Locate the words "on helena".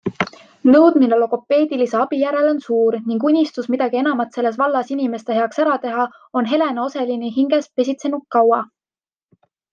6.43-6.89